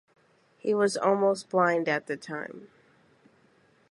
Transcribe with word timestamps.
He 0.57 0.73
was 0.73 0.97
almost 0.97 1.47
blind 1.51 1.87
at 1.87 2.07
the 2.07 2.17
time. 2.17 2.69